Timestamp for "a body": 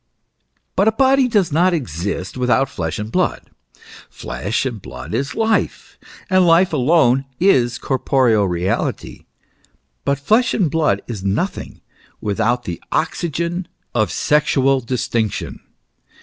0.87-1.27